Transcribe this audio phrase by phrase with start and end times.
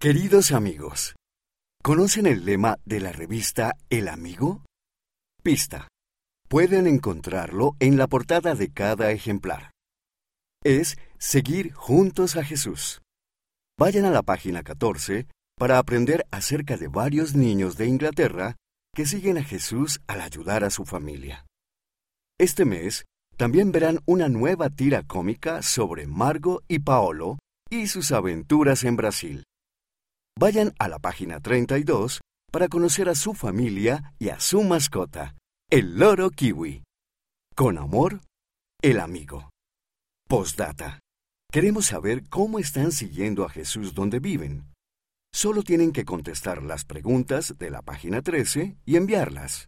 [0.00, 1.16] Queridos amigos,
[1.82, 4.62] ¿conocen el lema de la revista El Amigo?
[5.42, 5.88] Pista.
[6.48, 9.72] Pueden encontrarlo en la portada de cada ejemplar.
[10.62, 13.02] Es seguir juntos a Jesús.
[13.76, 15.26] Vayan a la página 14
[15.58, 18.54] para aprender acerca de varios niños de Inglaterra
[18.94, 21.44] que siguen a Jesús al ayudar a su familia.
[22.38, 23.04] Este mes
[23.36, 29.42] también verán una nueva tira cómica sobre Margo y Paolo y sus aventuras en Brasil.
[30.40, 32.20] Vayan a la página 32
[32.52, 35.34] para conocer a su familia y a su mascota,
[35.68, 36.84] el loro kiwi.
[37.56, 38.20] Con amor,
[38.80, 39.50] el amigo.
[40.28, 41.00] Postdata.
[41.50, 44.72] Queremos saber cómo están siguiendo a Jesús donde viven.
[45.34, 49.66] Solo tienen que contestar las preguntas de la página 13 y enviarlas.